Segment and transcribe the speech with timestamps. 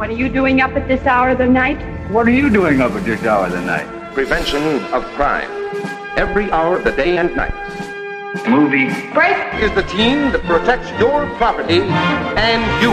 [0.00, 1.76] What are you doing up at this hour of the night?
[2.10, 3.86] What are you doing up at this hour of the night?
[4.14, 4.62] Prevention
[4.94, 5.50] of crime.
[6.16, 7.52] Every hour of the day and night.
[8.48, 8.88] Movie.
[9.12, 9.36] Break!
[9.62, 12.92] Is the team that protects your property and you.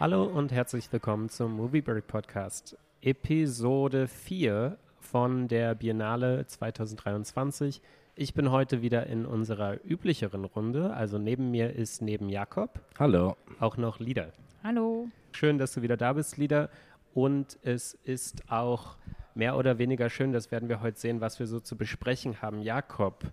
[0.00, 7.80] Hallo und herzlich willkommen zum Movieberg Podcast, Episode 4 von der Biennale 2023.
[8.22, 10.94] Ich bin heute wieder in unserer üblicheren Runde.
[10.94, 13.36] Also neben mir ist neben Jakob Hallo.
[13.58, 14.32] auch noch Lieder.
[14.62, 15.08] Hallo.
[15.32, 16.70] Schön, dass du wieder da bist, Lieder.
[17.14, 18.96] Und es ist auch
[19.34, 22.62] mehr oder weniger schön, das werden wir heute sehen, was wir so zu besprechen haben.
[22.62, 23.24] Jakob,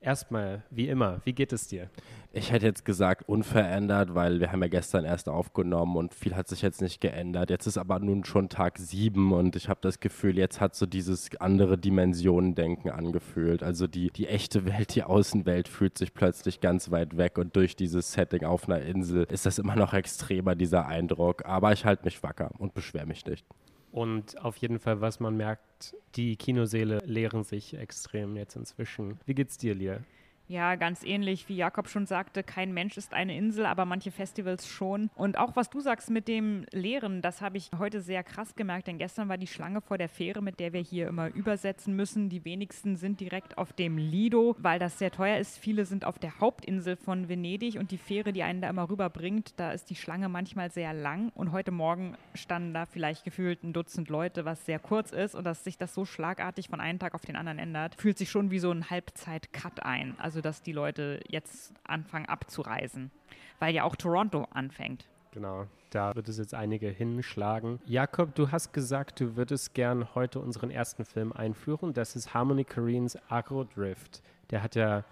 [0.00, 1.90] erstmal, wie immer, wie geht es dir?
[2.32, 6.46] Ich hätte jetzt gesagt unverändert, weil wir haben ja gestern erst aufgenommen und viel hat
[6.46, 7.48] sich jetzt nicht geändert.
[7.48, 10.84] Jetzt ist aber nun schon Tag sieben und ich habe das Gefühl, jetzt hat so
[10.84, 13.62] dieses andere Dimensionendenken angefühlt.
[13.62, 17.76] Also die, die echte Welt, die Außenwelt fühlt sich plötzlich ganz weit weg und durch
[17.76, 21.46] dieses Setting auf einer Insel ist das immer noch extremer, dieser Eindruck.
[21.46, 23.46] Aber ich halte mich wacker und beschwere mich nicht.
[23.92, 29.18] Und auf jeden Fall, was man merkt, die Kinoseele leeren sich extrem jetzt inzwischen.
[29.26, 30.00] Wie geht's dir, Lia?
[30.48, 34.66] Ja, ganz ähnlich wie Jakob schon sagte, kein Mensch ist eine Insel, aber manche Festivals
[34.66, 35.10] schon.
[35.14, 38.86] Und auch was du sagst mit dem Lehren, das habe ich heute sehr krass gemerkt,
[38.86, 42.30] denn gestern war die Schlange vor der Fähre, mit der wir hier immer übersetzen müssen.
[42.30, 45.58] Die wenigsten sind direkt auf dem Lido, weil das sehr teuer ist.
[45.58, 49.52] Viele sind auf der Hauptinsel von Venedig und die Fähre, die einen da immer rüberbringt,
[49.58, 51.30] da ist die Schlange manchmal sehr lang.
[51.34, 55.34] Und heute Morgen standen da vielleicht gefühlt ein Dutzend Leute, was sehr kurz ist.
[55.34, 58.30] Und dass sich das so schlagartig von einem Tag auf den anderen ändert, fühlt sich
[58.30, 60.14] schon wie so ein Halbzeit-Cut ein.
[60.18, 63.10] Also dass die Leute jetzt anfangen abzureisen,
[63.58, 65.06] weil ja auch Toronto anfängt.
[65.32, 67.80] Genau, da wird es jetzt einige hinschlagen.
[67.86, 71.92] Jakob, du hast gesagt, du würdest gern heute unseren ersten Film einführen.
[71.92, 74.22] Das ist Harmony Koreans Agro Drift.
[74.50, 75.04] Der hat ja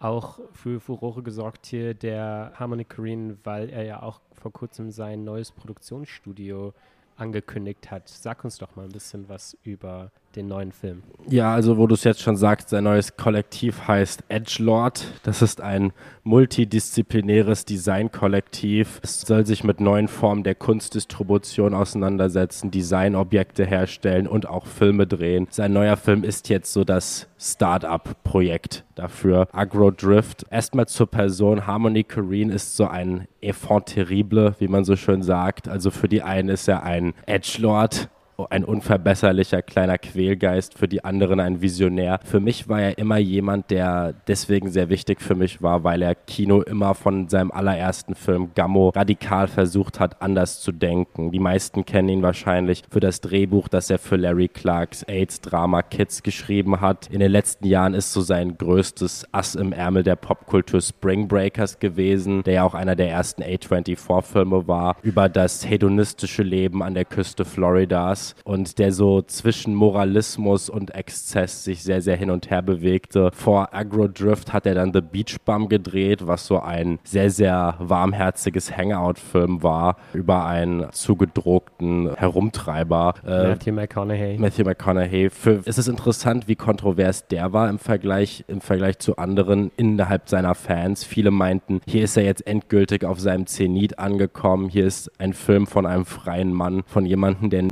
[0.00, 5.24] auch für Furore gesorgt hier, der Harmony Korean, weil er ja auch vor kurzem sein
[5.24, 6.72] neues Produktionsstudio
[7.16, 8.08] angekündigt hat.
[8.08, 11.02] Sag uns doch mal ein bisschen was über den neuen Film.
[11.28, 15.06] Ja, also wo du es jetzt schon sagst, sein neues Kollektiv heißt Edgelord.
[15.22, 15.92] Das ist ein
[16.22, 19.00] multidisziplinäres Designkollektiv.
[19.02, 25.48] Es soll sich mit neuen Formen der Kunstdistribution auseinandersetzen, Designobjekte herstellen und auch Filme drehen.
[25.50, 29.48] Sein neuer Film ist jetzt so das Start-up-Projekt dafür.
[29.52, 30.44] Agro Drift.
[30.50, 31.66] Erstmal zur Person.
[31.66, 35.68] Harmony Korine ist so ein Enfant terrible, wie man so schön sagt.
[35.68, 38.08] Also für die einen ist er ein Edgelord,
[38.48, 42.20] ein unverbesserlicher kleiner Quälgeist, für die anderen ein Visionär.
[42.24, 46.14] Für mich war er immer jemand, der deswegen sehr wichtig für mich war, weil er
[46.14, 51.30] Kino immer von seinem allerersten Film Gammo radikal versucht hat, anders zu denken.
[51.30, 56.22] Die meisten kennen ihn wahrscheinlich für das Drehbuch, das er für Larry Clarks AIDS-Drama Kids
[56.22, 57.08] geschrieben hat.
[57.10, 61.78] In den letzten Jahren ist so sein größtes Ass im Ärmel der Popkultur Spring Breakers
[61.78, 67.04] gewesen, der ja auch einer der ersten A24-Filme war, über das hedonistische Leben an der
[67.04, 72.62] Küste Floridas und der so zwischen Moralismus und Exzess sich sehr, sehr hin und her
[72.62, 73.30] bewegte.
[73.32, 77.74] Vor Agro Drift hat er dann The Beach Bum gedreht, was so ein sehr, sehr
[77.78, 83.14] warmherziges Hangout-Film war über einen zugedruckten Herumtreiber.
[83.24, 84.38] Äh, Matthew McConaughey.
[84.38, 85.30] Matthew McConaughey.
[85.30, 90.28] Für, es ist interessant, wie kontrovers der war im Vergleich, im Vergleich zu anderen innerhalb
[90.28, 91.04] seiner Fans.
[91.04, 94.68] Viele meinten, hier ist er jetzt endgültig auf seinem Zenit angekommen.
[94.68, 97.62] Hier ist ein Film von einem freien Mann, von jemandem, der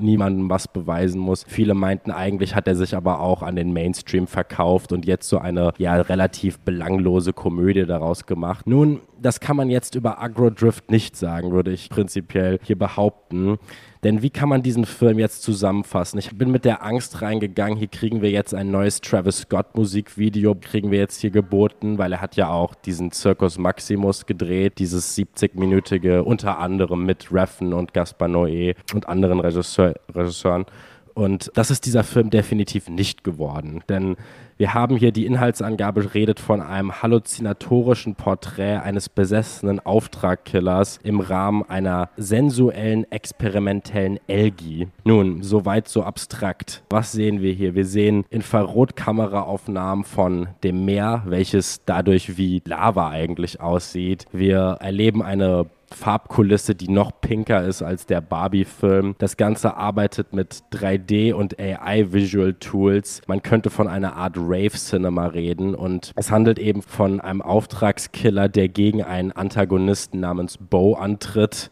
[0.51, 1.45] was beweisen muss.
[1.47, 5.39] Viele meinten, eigentlich hat er sich aber auch an den Mainstream verkauft und jetzt so
[5.39, 8.67] eine ja relativ belanglose Komödie daraus gemacht.
[8.67, 13.59] Nun, das kann man jetzt über Agro Drift nicht sagen, würde ich prinzipiell hier behaupten.
[14.05, 16.19] Denn wie kann man diesen Film jetzt zusammenfassen?
[16.19, 20.55] Ich bin mit der Angst reingegangen, hier kriegen wir jetzt ein neues Travis Scott Musikvideo,
[20.55, 25.17] kriegen wir jetzt hier geboten, weil er hat ja auch diesen Circus Maximus gedreht, dieses
[25.19, 30.67] 70-minütige, unter anderem mit Reffen und Gaspar Noé und anderen Regisseur, Regisseuren.
[31.19, 34.15] Und das ist dieser Film definitiv nicht geworden, denn
[34.57, 41.65] wir haben hier die Inhaltsangabe redet von einem halluzinatorischen Porträt eines besessenen Auftragkillers im Rahmen
[41.69, 44.87] einer sensuellen, experimentellen Elgie.
[45.03, 46.85] Nun, soweit so abstrakt.
[46.91, 47.75] Was sehen wir hier?
[47.75, 54.27] Wir sehen Infrarotkameraaufnahmen von dem Meer, welches dadurch wie Lava eigentlich aussieht.
[54.31, 59.15] Wir erleben eine Farbkulisse, die noch pinker ist als der Barbie-Film.
[59.19, 63.23] Das Ganze arbeitet mit 3D und AI-Visual Tools.
[63.27, 68.69] Man könnte von einer Art Rave-Cinema reden und es handelt eben von einem Auftragskiller, der
[68.69, 71.71] gegen einen Antagonisten namens Bo antritt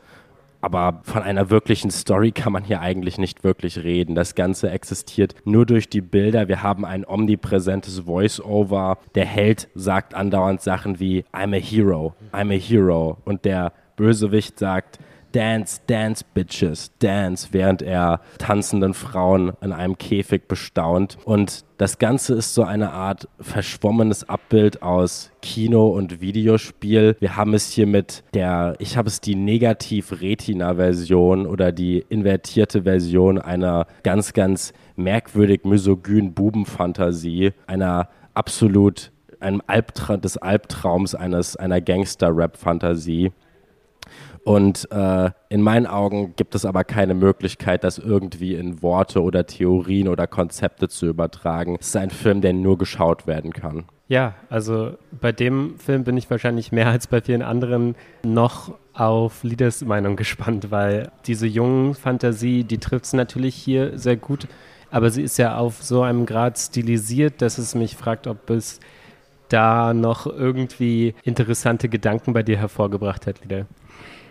[0.66, 4.16] aber von einer wirklichen Story kann man hier eigentlich nicht wirklich reden.
[4.16, 6.48] Das Ganze existiert nur durch die Bilder.
[6.48, 8.98] Wir haben ein omnipräsentes Voice-Over.
[9.14, 13.18] Der Held sagt andauernd Sachen wie I'm a hero, I'm a hero.
[13.24, 14.98] Und der Bösewicht sagt,
[15.36, 21.18] Dance, Dance, Bitches, Dance, während er tanzenden Frauen in einem Käfig bestaunt.
[21.26, 27.18] Und das Ganze ist so eine Art verschwommenes Abbild aus Kino und Videospiel.
[27.20, 33.38] Wir haben es hier mit der, ich habe es die Negativ-Retina-Version oder die invertierte Version
[33.38, 43.32] einer ganz, ganz merkwürdig misogynen Bubenfantasie, einer absolut einem Albtra des Albtraums eines einer Gangster-Rap-Fantasie.
[44.46, 49.44] Und äh, in meinen Augen gibt es aber keine Möglichkeit, das irgendwie in Worte oder
[49.44, 51.76] Theorien oder Konzepte zu übertragen.
[51.80, 53.86] Es ist ein Film, der nur geschaut werden kann.
[54.06, 59.42] Ja, also bei dem Film bin ich wahrscheinlich mehr als bei vielen anderen noch auf
[59.42, 64.46] Lieders Meinung gespannt, weil diese jungen Fantasie, die trifft es natürlich hier sehr gut,
[64.92, 68.78] aber sie ist ja auf so einem Grad stilisiert, dass es mich fragt, ob es
[69.48, 73.66] da noch irgendwie interessante Gedanken bei dir hervorgebracht hat, Lieder.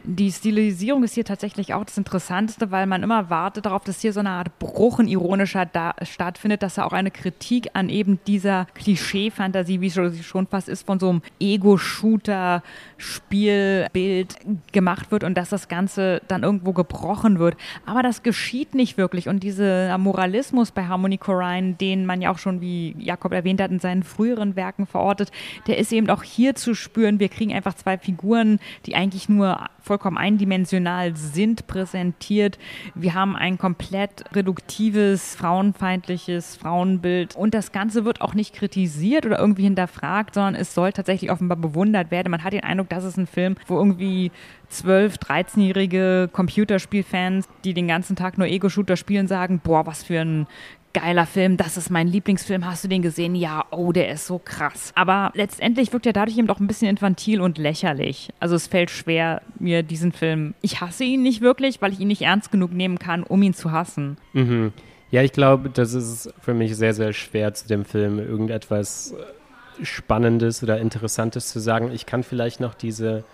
[0.07, 4.13] Die Stilisierung ist hier tatsächlich auch das Interessanteste, weil man immer wartet darauf, dass hier
[4.13, 8.19] so eine Art Bruch in ironischer da stattfindet, dass da auch eine Kritik an eben
[8.28, 14.36] dieser Klischee-Fantasie, wie es schon fast ist, von so einem Ego-Shooter-Spielbild
[14.72, 17.58] gemacht wird und dass das Ganze dann irgendwo gebrochen wird.
[17.88, 22.38] Aber das geschieht nicht wirklich und dieser Moralismus bei Harmony Corrine, den man ja auch
[22.38, 25.31] schon, wie Jakob erwähnt hat, in seinen früheren Werken verortet,
[25.66, 27.19] der ist eben auch hier zu spüren.
[27.19, 32.59] Wir kriegen einfach zwei Figuren, die eigentlich nur vollkommen eindimensional sind, präsentiert.
[32.95, 39.39] Wir haben ein komplett reduktives, frauenfeindliches Frauenbild und das Ganze wird auch nicht kritisiert oder
[39.39, 42.30] irgendwie hinterfragt, sondern es soll tatsächlich offenbar bewundert werden.
[42.30, 44.33] Man hat den Eindruck, das ist ein Film, wo irgendwie
[44.69, 50.48] 12-, 13-jährige Computerspielfans, die den ganzen Tag nur Ego-Shooter spielen, sagen, boah, was für ein
[50.95, 53.36] geiler Film, das ist mein Lieblingsfilm, hast du den gesehen?
[53.36, 54.94] Ja, oh, der ist so krass.
[54.95, 58.30] Aber letztendlich wirkt er dadurch eben doch ein bisschen infantil und lächerlich.
[58.39, 62.07] Also es fällt schwer, mir diesen Film, ich hasse ihn nicht wirklich, weil ich ihn
[62.07, 64.18] nicht ernst genug nehmen kann, um ihn zu hassen.
[64.31, 64.71] Mhm.
[65.12, 69.13] Ja, ich glaube, das ist für mich sehr, sehr schwer, zu dem Film irgendetwas
[69.83, 71.91] Spannendes oder Interessantes zu sagen.
[71.91, 73.25] Ich kann vielleicht noch diese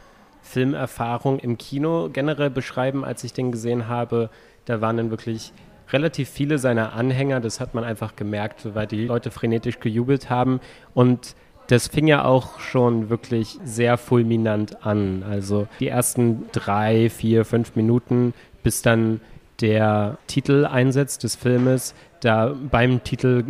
[0.41, 4.31] Filmerfahrung im Kino generell beschreiben, als ich den gesehen habe.
[4.65, 5.53] Da waren dann wirklich
[5.91, 10.59] relativ viele seiner Anhänger, das hat man einfach gemerkt, weil die Leute frenetisch gejubelt haben.
[10.93, 11.35] Und
[11.67, 15.23] das fing ja auch schon wirklich sehr fulminant an.
[15.23, 18.33] Also die ersten drei, vier, fünf Minuten,
[18.63, 19.21] bis dann
[19.61, 21.93] der Titel einsetzt des Filmes.
[22.19, 23.45] Da beim Titel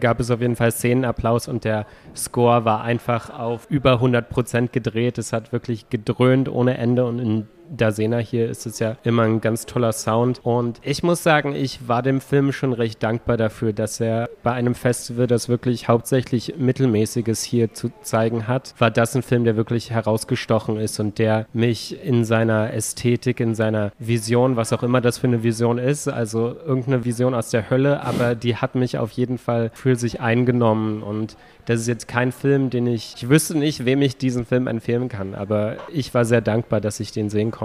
[0.00, 4.72] gab es auf jeden Fall Szenenapplaus und der Score war einfach auf über 100 Prozent
[4.72, 5.18] gedreht.
[5.18, 9.40] Es hat wirklich gedröhnt ohne Ende und in Dasena hier ist es ja immer ein
[9.40, 10.40] ganz toller Sound.
[10.42, 14.52] Und ich muss sagen, ich war dem Film schon recht dankbar dafür, dass er bei
[14.52, 19.56] einem Festival, das wirklich hauptsächlich Mittelmäßiges hier zu zeigen hat, war das ein Film, der
[19.56, 25.00] wirklich herausgestochen ist und der mich in seiner Ästhetik, in seiner Vision, was auch immer
[25.00, 28.98] das für eine Vision ist, also irgendeine Vision aus der Hölle, aber die hat mich
[28.98, 31.36] auf jeden Fall für sich eingenommen und
[31.66, 35.08] das ist jetzt kein Film, den ich, ich wüsste nicht, wem ich diesen Film empfehlen
[35.08, 37.55] kann, aber ich war sehr dankbar, dass ich den sehen konnte.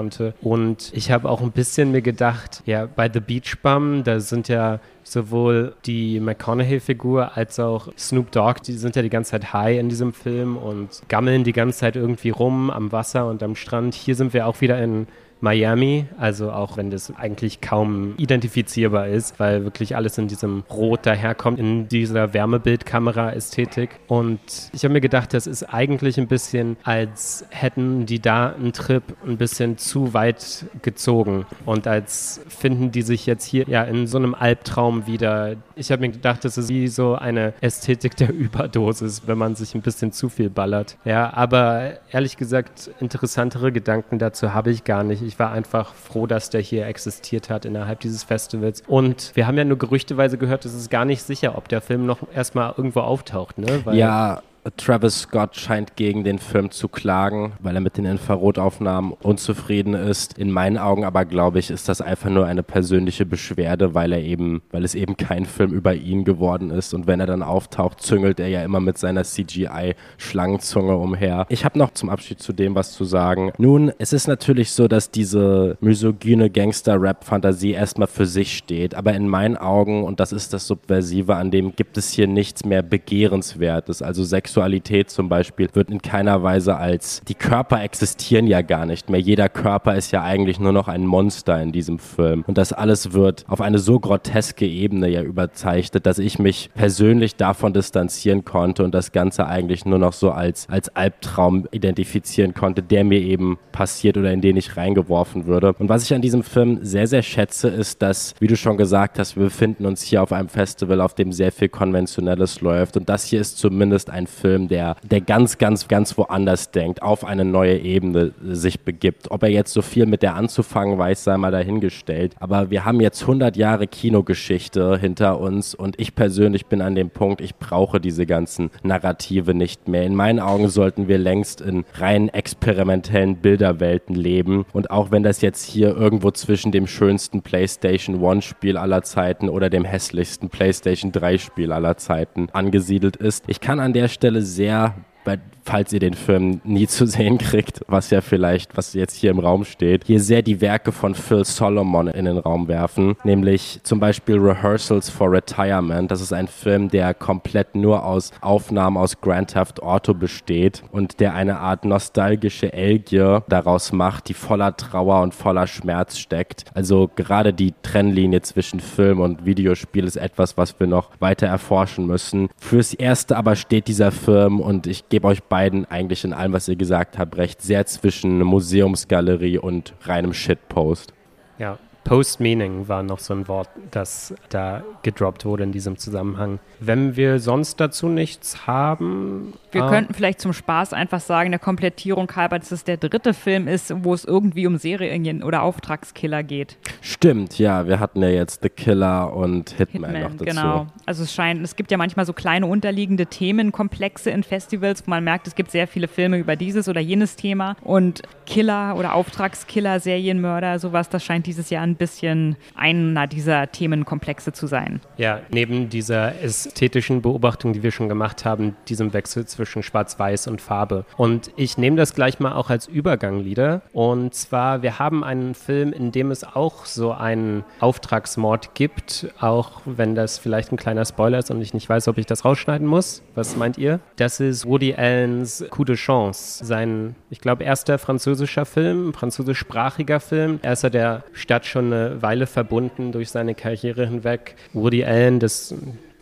[0.42, 4.48] Und ich habe auch ein bisschen mir gedacht, ja, bei The Beach Bum, da sind
[4.48, 9.80] ja sowohl die McConaughey-Figur als auch Snoop Dogg, die sind ja die ganze Zeit high
[9.80, 13.94] in diesem Film und gammeln die ganze Zeit irgendwie rum am Wasser und am Strand.
[13.94, 15.08] Hier sind wir auch wieder in
[15.42, 21.06] Miami, also auch wenn das eigentlich kaum identifizierbar ist, weil wirklich alles in diesem Rot
[21.06, 23.90] daherkommt, in dieser Wärmebildkamera-Ästhetik.
[24.08, 24.40] Und
[24.74, 29.04] ich habe mir gedacht, das ist eigentlich ein bisschen, als hätten die da einen Trip
[29.26, 34.18] ein bisschen zu weit gezogen und als finden die sich jetzt hier ja in so
[34.18, 35.56] einem Albtraum wieder.
[35.76, 39.76] Ich habe mir gedacht, das ist wie so eine Ästhetik der Überdosis, wenn man sich
[39.76, 40.98] ein bisschen zu viel ballert.
[41.06, 45.22] Ja, aber ehrlich gesagt, interessantere Gedanken dazu habe ich gar nicht.
[45.22, 48.84] Ich war einfach froh, dass der hier existiert hat innerhalb dieses Festivals.
[48.88, 52.06] Und wir haben ja nur gerüchteweise gehört, es ist gar nicht sicher, ob der Film
[52.06, 53.82] noch erstmal irgendwo auftaucht, ne?
[53.86, 54.42] Weil ja,
[54.78, 60.38] Travis Scott scheint gegen den Film zu klagen, weil er mit den Infrarotaufnahmen unzufrieden ist.
[60.38, 64.22] In meinen Augen aber glaube ich, ist das einfach nur eine persönliche Beschwerde, weil er
[64.22, 66.94] eben, weil es eben kein Film über ihn geworden ist.
[66.94, 71.48] Und wenn er dann auftaucht, züngelt er ja immer mit seiner CGI-Schlangenzunge umher.
[71.50, 73.52] Ich habe noch zum Abschied zu dem was zu sagen.
[73.58, 78.94] Nun, es ist natürlich so, dass diese misogyne Gangster-Rap-Fantasie erstmal für sich steht.
[78.94, 82.64] Aber in meinen Augen, und das ist das Subversive an dem, gibt es hier nichts
[82.64, 84.04] mehr Begehrenswertes.
[84.04, 88.86] Also sechs Sexualität zum Beispiel wird in keiner Weise als, die Körper existieren ja gar
[88.86, 89.22] nicht mehr.
[89.22, 92.44] Jeder Körper ist ja eigentlich nur noch ein Monster in diesem Film.
[92.48, 97.38] Und das alles wird auf eine so groteske Ebene ja überzeichnet, dass ich mich persönlich
[97.38, 102.84] davon distanzieren konnte und das Ganze eigentlich nur noch so als, als Albtraum identifizieren konnte,
[102.84, 105.74] der mir eben passiert oder in den ich reingeworfen würde.
[105.80, 109.18] Und was ich an diesem Film sehr, sehr schätze, ist, dass, wie du schon gesagt
[109.18, 112.98] hast, wir befinden uns hier auf einem Festival, auf dem sehr viel Konventionelles läuft.
[112.98, 117.24] Und das hier ist zumindest ein Film, der, der ganz, ganz, ganz woanders denkt, auf
[117.26, 119.30] eine neue Ebene sich begibt.
[119.32, 122.36] Ob er jetzt so viel mit der anzufangen weiß, sei mal dahingestellt.
[122.40, 127.10] Aber wir haben jetzt 100 Jahre Kinogeschichte hinter uns und ich persönlich bin an dem
[127.10, 130.04] Punkt, ich brauche diese ganzen Narrative nicht mehr.
[130.04, 134.66] In meinen Augen sollten wir längst in rein experimentellen Bilderwelten leben.
[134.74, 139.50] Und auch wenn das jetzt hier irgendwo zwischen dem schönsten PlayStation One Spiel aller Zeiten
[139.50, 144.31] oder dem hässlichsten PlayStation 3 Spiel aller Zeiten angesiedelt ist, ich kann an der Stelle
[144.40, 144.96] sehr
[145.26, 149.32] bei falls ihr den Film nie zu sehen kriegt, was ja vielleicht, was jetzt hier
[149.32, 153.80] im Raum steht, hier sehr die Werke von Phil Solomon in den Raum werfen, nämlich
[153.84, 156.10] zum Beispiel Rehearsals for Retirement.
[156.12, 161.20] Das ist ein Film, der komplett nur aus Aufnahmen aus Grand Theft Auto besteht und
[161.20, 166.66] der eine Art nostalgische Elgie daraus macht, die voller Trauer und voller Schmerz steckt.
[166.74, 172.06] Also gerade die Trennlinie zwischen Film und Videospiel ist etwas, was wir noch weiter erforschen
[172.06, 172.50] müssen.
[172.58, 176.70] Fürs Erste aber steht dieser Film und ich gebe euch beiden eigentlich in allem, was
[176.70, 181.14] ihr gesagt habt, recht sehr zwischen Museumsgalerie und reinem Shitpost.
[181.60, 186.60] Ja, Post-Meaning war noch so ein Wort, das da gedroppt wurde in diesem Zusammenhang.
[186.80, 189.54] Wenn wir sonst dazu nichts haben.
[189.72, 193.34] Wir äh, könnten vielleicht zum Spaß einfach sagen, der Komplettierung halber, dass es der dritte
[193.34, 196.78] Film ist, wo es irgendwie um Serien- oder Auftragskiller geht.
[197.02, 197.88] Stimmt, ja.
[197.88, 200.46] Wir hatten ja jetzt The Killer und Hitman, Hitman noch dazu.
[200.46, 200.88] Genau.
[201.06, 205.24] Also es scheint, es gibt ja manchmal so kleine unterliegende Themenkomplexe in Festivals, wo man
[205.24, 207.76] merkt, es gibt sehr viele Filme über dieses oder jenes Thema.
[207.82, 214.54] Und Killer oder Auftragskiller, Serienmörder, sowas, das scheint dieses Jahr ein bisschen einer dieser Themenkomplexe
[214.54, 215.02] zu sein.
[215.18, 220.62] Ja, neben dieser ästhetischen Beobachtung, die wir schon gemacht haben, diesem Wechsel zwischen Schwarz-Weiß und
[220.62, 221.06] Farbe.
[221.18, 223.82] Und ich nehme das gleich mal auch als Übergang wieder.
[223.94, 229.82] Und zwar, wir haben einen Film, in dem es auch so einen Auftragsmord gibt, auch
[229.86, 232.88] wenn das vielleicht ein kleiner Spoiler ist und ich nicht weiß, ob ich das rausschneiden
[232.88, 233.22] muss.
[233.36, 234.00] Was meint ihr?
[234.16, 240.60] Das ist Woody Allens Coup de Chance, sein, ich glaube, erster französischer Film, französischsprachiger Film.
[240.62, 244.56] Er ist ja der Stadt schon eine Weile verbunden durch seine Karriere hinweg.
[244.74, 245.74] Woody Allen, das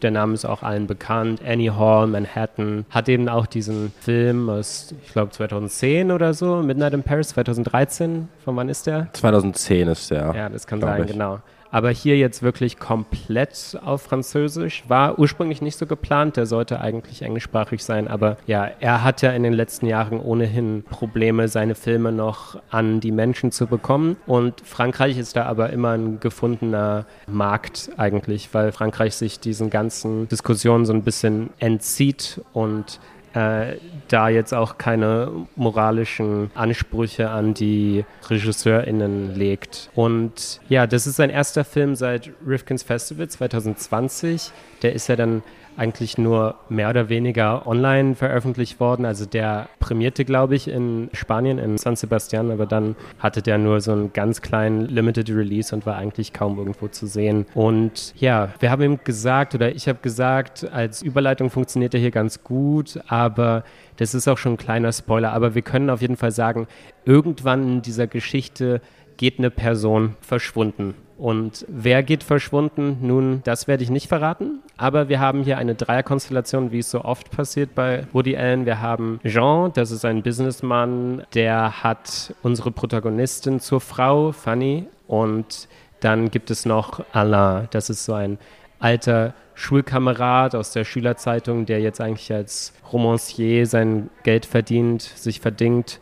[0.02, 1.42] der Name ist auch allen bekannt.
[1.46, 6.94] Annie Hall, Manhattan, hat eben auch diesen Film aus, ich glaube, 2010 oder so, Midnight
[6.94, 8.30] in Paris, 2013.
[8.44, 9.10] Von wann ist der?
[9.14, 10.34] 2010 ist der.
[10.36, 11.12] Ja, das kann sein, ich.
[11.12, 11.40] genau
[11.72, 14.84] aber hier jetzt wirklich komplett auf Französisch.
[14.88, 19.32] War ursprünglich nicht so geplant, der sollte eigentlich englischsprachig sein, aber ja, er hat ja
[19.32, 24.18] in den letzten Jahren ohnehin Probleme, seine Filme noch an die Menschen zu bekommen.
[24.26, 30.28] Und Frankreich ist da aber immer ein gefundener Markt eigentlich, weil Frankreich sich diesen ganzen
[30.28, 33.00] Diskussionen so ein bisschen entzieht und
[33.34, 33.76] äh,
[34.08, 39.90] da jetzt auch keine moralischen Ansprüche an die RegisseurInnen legt.
[39.96, 44.52] Und ja, das ist sein erster Film seit Rifkin's Festival 2020.
[44.82, 45.44] Der ist ja dann
[45.78, 49.06] eigentlich nur mehr oder weniger online veröffentlicht worden.
[49.06, 53.82] Also der prämierte, glaube ich, in Spanien, in San Sebastian, aber dann hatte der nur
[53.82, 57.46] so einen ganz kleinen Limited Release und war eigentlich kaum irgendwo zu sehen.
[57.54, 62.12] Und ja, wir haben ihm gesagt, oder ich habe gesagt, als Überleitung funktioniert er hier
[62.12, 63.64] ganz gut, aber
[63.98, 65.32] das ist auch schon ein kleiner Spoiler.
[65.32, 66.68] Aber wir können auf jeden Fall sagen,
[67.06, 68.82] irgendwann in dieser Geschichte
[69.18, 70.96] geht eine Person verschwunden.
[71.20, 72.98] Und wer geht verschwunden?
[73.02, 74.60] Nun, das werde ich nicht verraten.
[74.78, 78.66] Aber wir haben hier eine Dreierkonstellation, wie es so oft passiert bei Woody Allen.
[78.66, 84.86] Wir haben Jean, das ist ein Businessman, der hat unsere Protagonistin zur Frau, Fanny.
[85.08, 85.68] Und
[86.00, 88.38] dann gibt es noch Alain, das ist so ein
[88.80, 96.00] alter Schulkamerad aus der Schülerzeitung, der jetzt eigentlich als Romancier sein Geld verdient, sich verdingt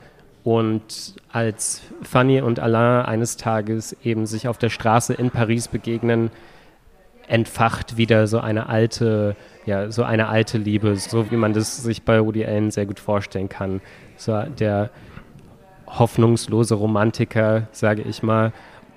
[0.48, 6.32] und als Fanny und Alain eines Tages eben sich auf der Straße in Paris begegnen,
[7.28, 9.36] entfacht wieder so eine alte,
[9.66, 13.02] ja, so eine alte Liebe, so wie man das sich bei Woody Allen sehr gut
[13.02, 13.82] vorstellen kann.
[14.16, 14.90] So der
[15.86, 18.54] hoffnungslose Romantiker, sage ich mal.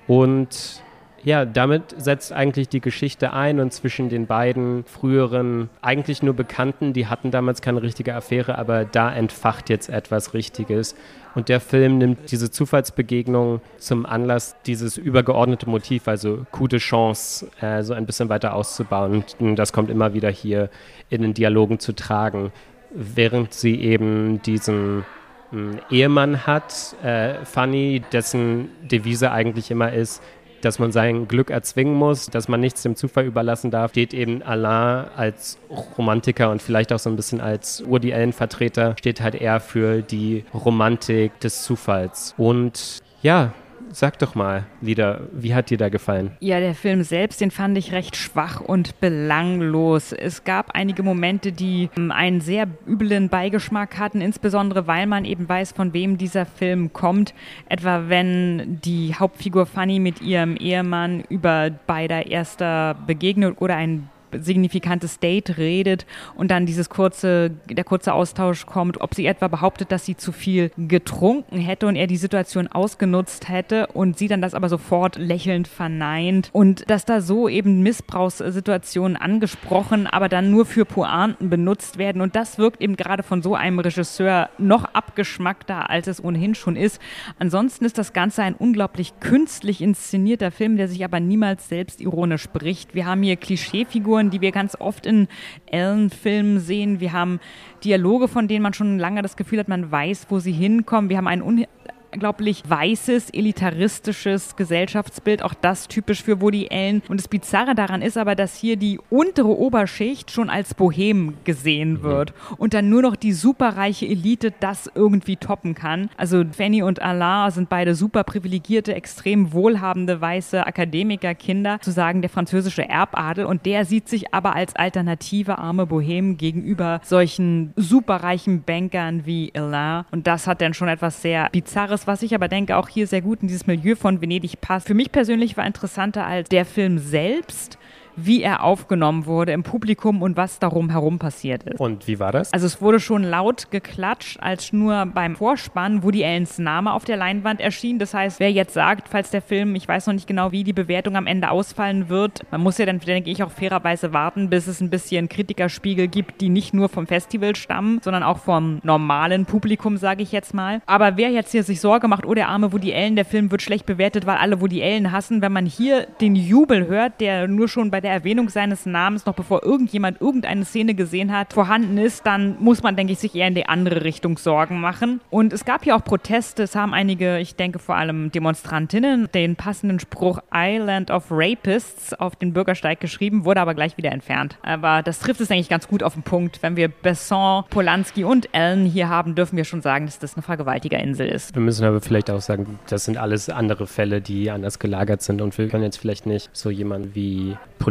[0.07, 0.81] Und
[1.23, 6.93] ja, damit setzt eigentlich die Geschichte ein und zwischen den beiden früheren, eigentlich nur Bekannten,
[6.93, 10.95] die hatten damals keine richtige Affäre, aber da entfacht jetzt etwas Richtiges.
[11.33, 17.47] Und der Film nimmt diese Zufallsbegegnung zum Anlass, dieses übergeordnete Motiv, also Coup de Chance,
[17.61, 19.23] äh, so ein bisschen weiter auszubauen.
[19.39, 20.69] Und das kommt immer wieder hier
[21.09, 22.51] in den Dialogen zu tragen.
[22.93, 25.05] während sie eben diesen
[25.51, 30.21] hm, Ehemann hat, äh, Fanny, dessen Devise eigentlich immer ist,
[30.61, 34.41] dass man sein Glück erzwingen muss, dass man nichts dem Zufall überlassen darf, steht eben
[34.43, 35.57] Alain als
[35.97, 40.45] Romantiker und vielleicht auch so ein bisschen als Woody Allen-Vertreter, steht halt eher für die
[40.53, 42.33] Romantik des Zufalls.
[42.37, 43.53] Und ja,
[43.93, 46.31] sag doch mal, Lieder, wie hat dir da gefallen?
[46.39, 50.11] Ja, der Film selbst, den fand ich recht schwach und belanglos.
[50.11, 55.47] Es gab einige Momente, die ähm, einen sehr üblen Beigeschmack hatten, insbesondere weil man eben
[55.47, 57.33] weiß, von wem dieser Film kommt.
[57.67, 64.09] Etwa wenn die Hauptfigur Fanny mit ihrem Ehemann über beider erster Begegnung oder ein
[64.39, 69.91] signifikantes Date redet und dann dieses kurze, der kurze Austausch kommt, ob sie etwa behauptet,
[69.91, 74.41] dass sie zu viel getrunken hätte und er die Situation ausgenutzt hätte und sie dann
[74.41, 80.65] das aber sofort lächelnd verneint und dass da so eben Missbrauchssituationen angesprochen, aber dann nur
[80.65, 85.89] für Pointen benutzt werden und das wirkt eben gerade von so einem Regisseur noch abgeschmackter,
[85.89, 86.99] als es ohnehin schon ist.
[87.39, 92.41] Ansonsten ist das Ganze ein unglaublich künstlich inszenierter Film, der sich aber niemals selbst ironisch
[92.41, 92.93] spricht.
[92.93, 95.27] Wir haben hier Klischeefiguren, Figuren, die wir ganz oft in
[95.67, 96.99] Ellen-Filmen sehen.
[96.99, 97.39] Wir haben
[97.83, 101.09] Dialoge, von denen man schon lange das Gefühl hat, man weiß, wo sie hinkommen.
[101.09, 101.65] Wir haben einen
[102.13, 107.01] unglaublich weißes, elitaristisches Gesellschaftsbild, auch das typisch für Woody Allen.
[107.07, 111.93] Und das Bizarre daran ist aber, dass hier die untere Oberschicht schon als Bohem gesehen
[111.93, 112.03] mhm.
[112.03, 116.09] wird und dann nur noch die superreiche Elite das irgendwie toppen kann.
[116.17, 122.29] Also Fanny und Alain sind beide super privilegierte, extrem wohlhabende weiße Akademikerkinder, zu sagen der
[122.29, 129.25] französische Erbadel und der sieht sich aber als alternative arme Bohem gegenüber solchen superreichen Bankern
[129.25, 132.77] wie Alain und das hat dann schon etwas sehr Bizarres anderes, was ich aber denke,
[132.77, 134.87] auch hier sehr gut in dieses Milieu von Venedig passt.
[134.87, 137.77] Für mich persönlich war interessanter als der Film selbst
[138.15, 141.79] wie er aufgenommen wurde im Publikum und was darum herum passiert ist.
[141.79, 142.51] Und wie war das?
[142.53, 147.17] Also es wurde schon laut geklatscht, als nur beim Vorspann Woody Allens Name auf der
[147.17, 147.99] Leinwand erschien.
[147.99, 150.73] Das heißt, wer jetzt sagt, falls der Film, ich weiß noch nicht genau, wie die
[150.73, 154.67] Bewertung am Ende ausfallen wird, man muss ja dann, denke ich, auch fairerweise warten, bis
[154.67, 159.45] es ein bisschen Kritikerspiegel gibt, die nicht nur vom Festival stammen, sondern auch vom normalen
[159.45, 160.81] Publikum, sage ich jetzt mal.
[160.85, 163.61] Aber wer jetzt hier sich Sorge macht, oh der arme Woody Allen, der Film wird
[163.61, 167.67] schlecht bewertet, weil alle Woody Allen hassen, wenn man hier den Jubel hört, der nur
[167.67, 172.25] schon bei der Erwähnung seines Namens, noch bevor irgendjemand irgendeine Szene gesehen hat, vorhanden ist,
[172.25, 175.21] dann muss man, denke ich, sich eher in die andere Richtung Sorgen machen.
[175.29, 176.63] Und es gab ja auch Proteste.
[176.63, 182.35] Es haben einige, ich denke vor allem Demonstrantinnen, den passenden Spruch Island of Rapists auf
[182.35, 184.57] den Bürgersteig geschrieben, wurde aber gleich wieder entfernt.
[184.63, 186.61] Aber das trifft es eigentlich ganz gut auf den Punkt.
[186.63, 190.43] Wenn wir Besson, Polanski und Ellen hier haben, dürfen wir schon sagen, dass das eine
[190.43, 191.55] Vergewaltigerinsel ist.
[191.55, 195.41] Wir müssen aber vielleicht auch sagen, das sind alles andere Fälle, die anders gelagert sind
[195.41, 197.90] und wir können jetzt vielleicht nicht so jemanden wie Polanski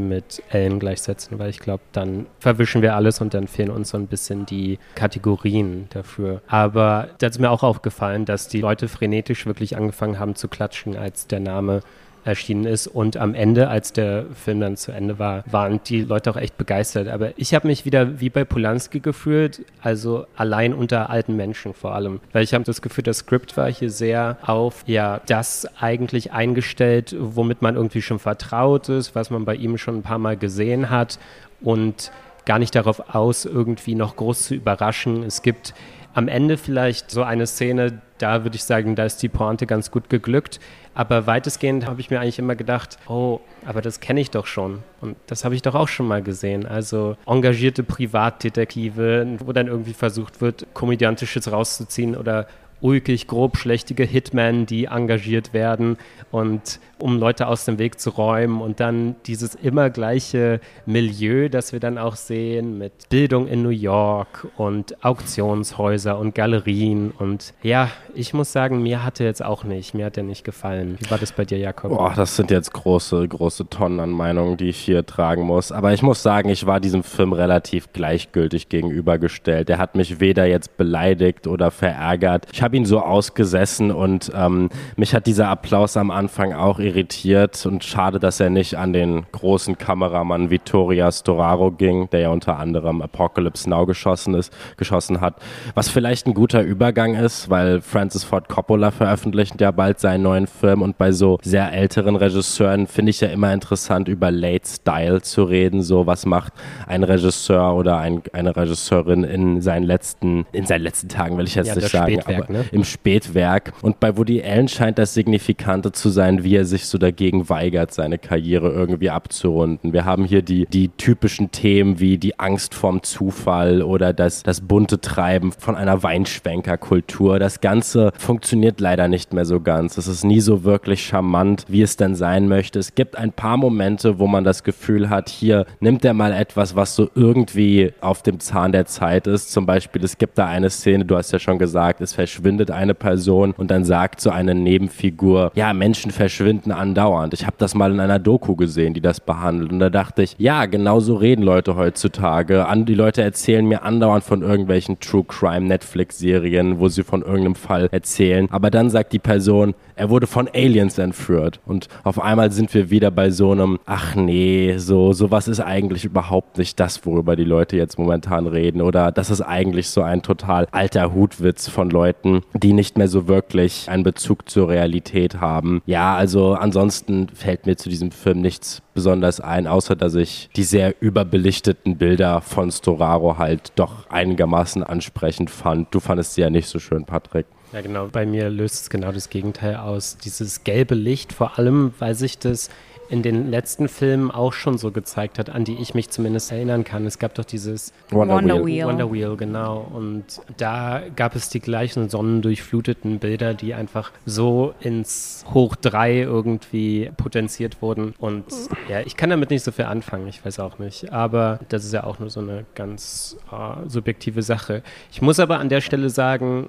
[0.00, 3.96] mit Ellen gleichsetzen, weil ich glaube, dann verwischen wir alles und dann fehlen uns so
[3.96, 6.42] ein bisschen die Kategorien dafür.
[6.46, 10.96] Aber da ist mir auch aufgefallen, dass die Leute frenetisch wirklich angefangen haben zu klatschen,
[10.96, 11.80] als der Name
[12.24, 12.86] erschienen ist.
[12.86, 16.56] Und am Ende, als der Film dann zu Ende war, waren die Leute auch echt
[16.56, 17.08] begeistert.
[17.08, 21.94] Aber ich habe mich wieder wie bei Polanski gefühlt, also allein unter alten Menschen vor
[21.94, 22.20] allem.
[22.32, 27.14] Weil ich habe das Gefühl, das Skript war hier sehr auf ja das eigentlich eingestellt,
[27.18, 30.90] womit man irgendwie schon vertraut ist, was man bei ihm schon ein paar Mal gesehen
[30.90, 31.18] hat
[31.60, 32.10] und
[32.46, 35.22] gar nicht darauf aus, irgendwie noch groß zu überraschen.
[35.22, 35.74] Es gibt
[36.14, 39.90] am Ende vielleicht so eine Szene, da würde ich sagen, da ist die Pointe ganz
[39.90, 40.60] gut geglückt.
[40.94, 44.80] Aber weitestgehend habe ich mir eigentlich immer gedacht, oh, aber das kenne ich doch schon.
[45.00, 46.66] Und das habe ich doch auch schon mal gesehen.
[46.66, 52.48] Also engagierte Privatdetektive, wo dann irgendwie versucht wird, Komödiantisches rauszuziehen oder
[52.80, 55.96] ulkig, grobschlächtige Hitmen, die engagiert werden
[56.30, 61.72] und um Leute aus dem Weg zu räumen und dann dieses immer gleiche Milieu, das
[61.72, 67.90] wir dann auch sehen mit Bildung in New York und Auktionshäuser und Galerien und ja,
[68.14, 70.96] ich muss sagen, mir hat er jetzt auch nicht, mir hat er nicht gefallen.
[70.98, 71.90] Wie war das bei dir, Jakob?
[71.90, 75.92] Boah, das sind jetzt große, große Tonnen an Meinungen, die ich hier tragen muss, aber
[75.92, 79.70] ich muss sagen, ich war diesem Film relativ gleichgültig gegenübergestellt.
[79.70, 82.46] Er hat mich weder jetzt beleidigt oder verärgert.
[82.52, 87.64] Ich habe ihn so ausgesessen und ähm, mich hat dieser Applaus am Anfang auch irritiert
[87.66, 92.58] und schade, dass er nicht an den großen Kameramann Vittoria Storaro ging, der ja unter
[92.58, 95.36] anderem Apocalypse Now geschossen ist, geschossen hat.
[95.74, 100.46] Was vielleicht ein guter Übergang ist, weil Francis Ford Coppola veröffentlicht ja bald seinen neuen
[100.46, 105.22] Film und bei so sehr älteren Regisseuren finde ich ja immer interessant, über Late Style
[105.22, 105.82] zu reden.
[105.82, 106.52] So, was macht
[106.86, 111.54] ein Regisseur oder ein, eine Regisseurin in seinen letzten, in seinen letzten Tagen, will ich
[111.54, 112.12] jetzt ja, nicht sagen.
[112.12, 112.64] Spätwerk, aber, ne?
[112.72, 113.72] im Spätwerk.
[113.82, 117.92] Und bei Woody Allen scheint das Signifikante zu sein, wie er sich so dagegen weigert,
[117.92, 119.92] seine Karriere irgendwie abzurunden.
[119.92, 124.60] Wir haben hier die, die typischen Themen wie die Angst vorm Zufall oder das, das
[124.60, 127.38] bunte Treiben von einer Weinschwenkerkultur.
[127.38, 129.98] Das Ganze funktioniert leider nicht mehr so ganz.
[129.98, 132.78] Es ist nie so wirklich charmant, wie es denn sein möchte.
[132.78, 136.76] Es gibt ein paar Momente, wo man das Gefühl hat, hier nimmt er mal etwas,
[136.76, 139.50] was so irgendwie auf dem Zahn der Zeit ist.
[139.50, 142.94] Zum Beispiel, es gibt da eine Szene, du hast ja schon gesagt, es verschwindet eine
[142.94, 147.34] Person und dann sagt so eine Nebenfigur, ja, Menschen verschwinden andauernd.
[147.34, 149.72] Ich habe das mal in einer Doku gesehen, die das behandelt.
[149.72, 152.66] Und da dachte ich, ja, genau so reden Leute heutzutage.
[152.86, 157.88] die Leute erzählen mir andauernd von irgendwelchen True Crime Netflix-Serien, wo sie von irgendeinem Fall
[157.90, 158.48] erzählen.
[158.50, 161.60] Aber dann sagt die Person, er wurde von Aliens entführt.
[161.66, 166.04] Und auf einmal sind wir wieder bei so einem, ach nee, so, sowas ist eigentlich
[166.04, 168.80] überhaupt nicht das, worüber die Leute jetzt momentan reden.
[168.80, 173.26] Oder das ist eigentlich so ein total alter Hutwitz von Leuten, die nicht mehr so
[173.26, 175.82] wirklich einen Bezug zur Realität haben.
[175.86, 180.64] Ja, also ansonsten fällt mir zu diesem Film nichts besonders ein, außer dass ich die
[180.64, 185.92] sehr überbelichteten Bilder von Storaro halt doch einigermaßen ansprechend fand.
[185.94, 187.46] Du fandest sie ja nicht so schön, Patrick.
[187.72, 188.08] Ja, genau.
[188.08, 190.16] Bei mir löst es genau das Gegenteil aus.
[190.16, 192.70] Dieses gelbe Licht, vor allem, weil sich das
[193.10, 196.84] in den letzten Filmen auch schon so gezeigt hat, an die ich mich zumindest erinnern
[196.84, 197.06] kann.
[197.06, 198.86] Es gab doch dieses Wonder, Wonder Wheel.
[198.86, 199.86] Wonder Wheel, genau.
[199.92, 200.24] Und
[200.56, 207.80] da gab es die gleichen sonnendurchfluteten Bilder, die einfach so ins Hoch 3 irgendwie potenziert
[207.80, 208.14] wurden.
[208.18, 208.44] Und
[208.88, 211.12] ja, ich kann damit nicht so viel anfangen, ich weiß auch nicht.
[211.12, 214.82] Aber das ist ja auch nur so eine ganz uh, subjektive Sache.
[215.10, 216.68] Ich muss aber an der Stelle sagen,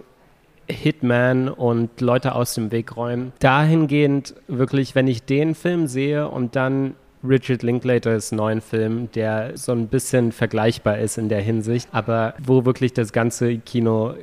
[0.69, 3.33] Hitman und Leute aus dem Weg räumen.
[3.39, 6.95] Dahingehend wirklich, wenn ich den Film sehe und dann
[7.27, 12.65] Richard Linklaters neuen Film, der so ein bisschen vergleichbar ist in der Hinsicht, aber wo
[12.65, 14.13] wirklich das ganze Kino